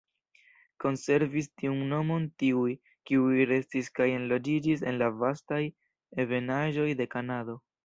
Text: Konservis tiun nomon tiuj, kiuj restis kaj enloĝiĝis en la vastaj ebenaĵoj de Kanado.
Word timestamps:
Konservis 0.83 1.49
tiun 1.61 1.83
nomon 1.91 2.25
tiuj, 2.43 2.71
kiuj 3.11 3.45
restis 3.51 3.93
kaj 4.01 4.09
enloĝiĝis 4.15 4.83
en 4.93 4.99
la 5.05 5.13
vastaj 5.21 5.63
ebenaĵoj 6.27 6.91
de 7.05 7.11
Kanado. 7.17 7.59